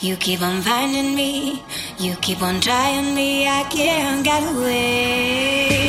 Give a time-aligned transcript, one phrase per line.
[0.00, 1.62] You keep on finding me.
[1.98, 3.48] You keep on trying me.
[3.48, 5.85] I can't get away.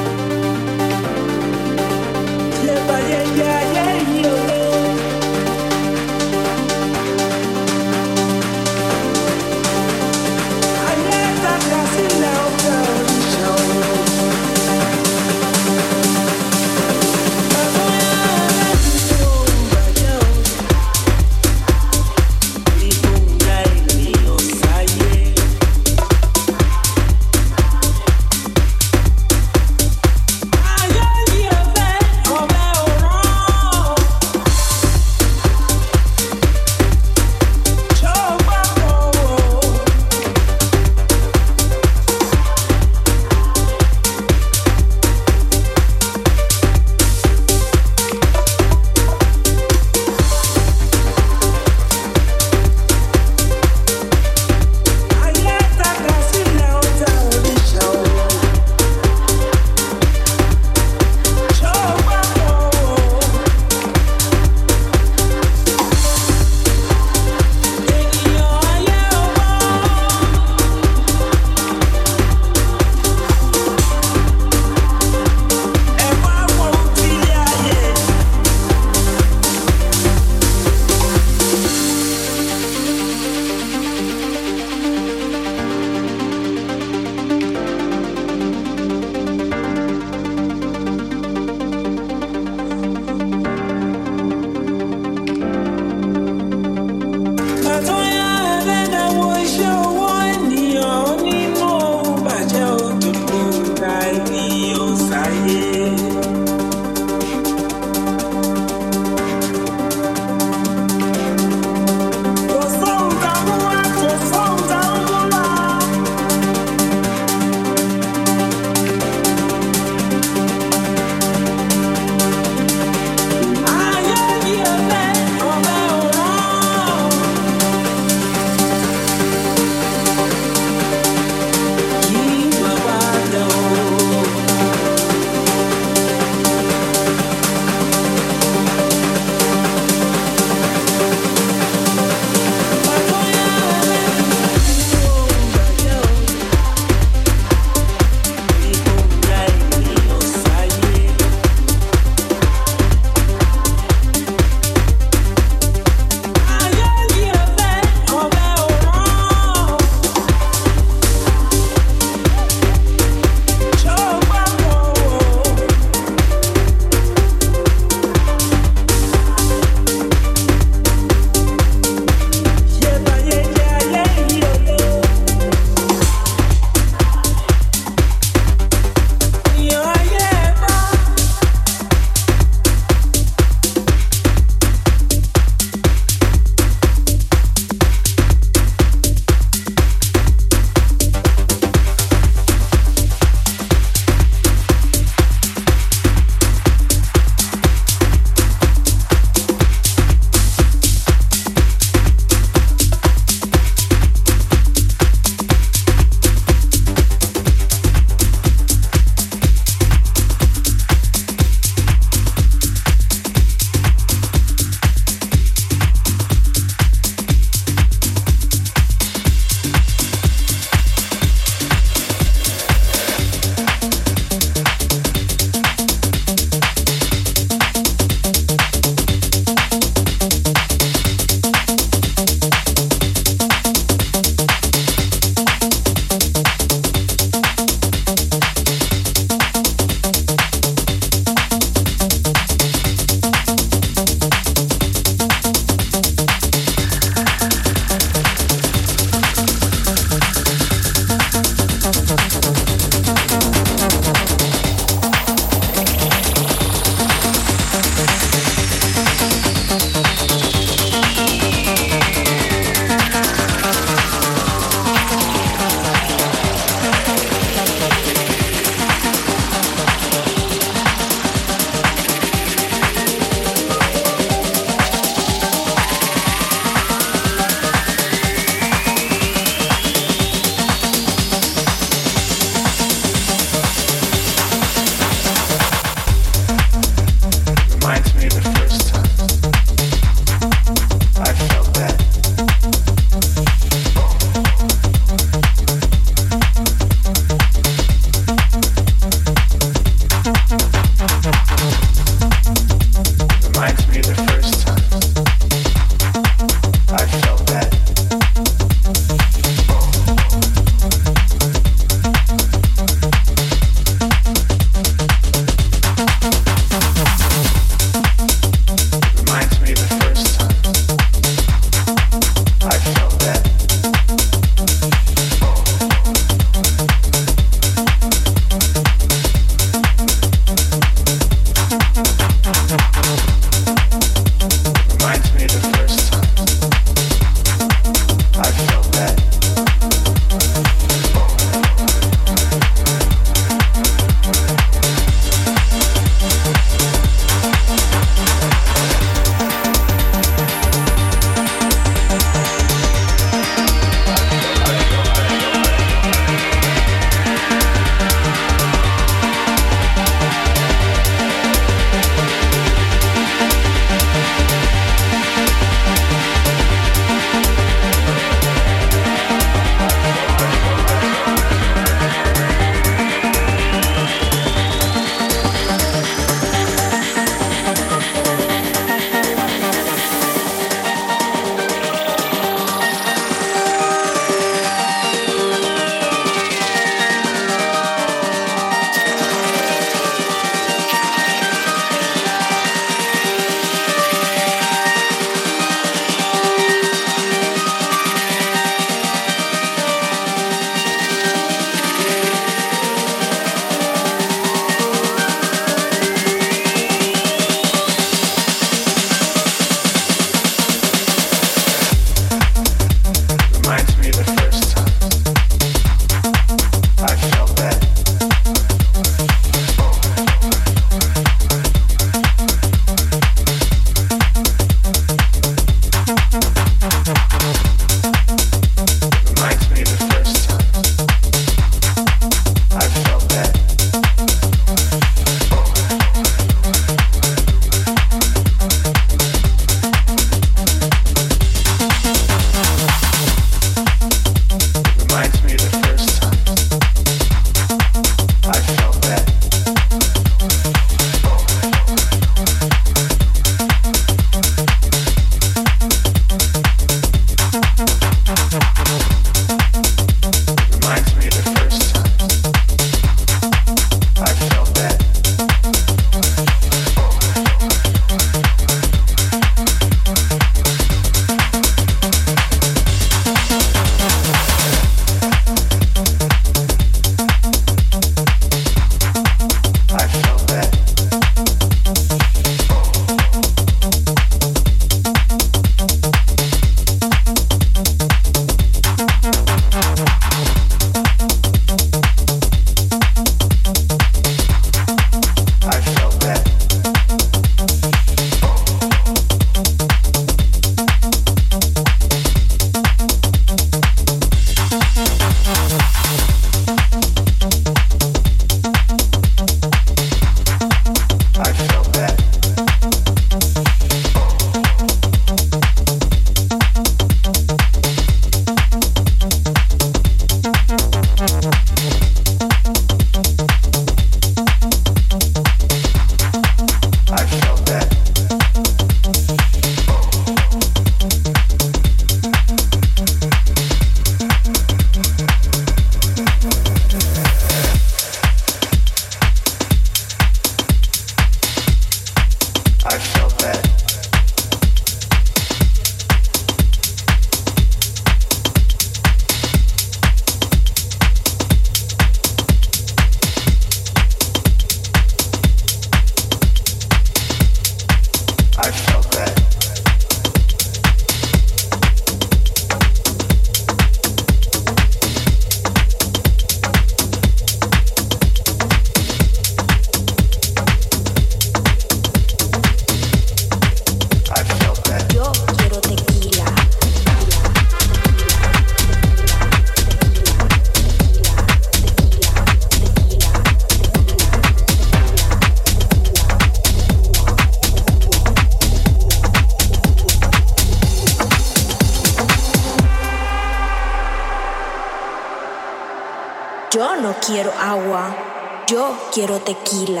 [599.53, 600.00] Tequila.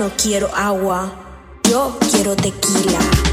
[0.00, 1.12] No quiero agua,
[1.68, 3.29] yo quiero tequila.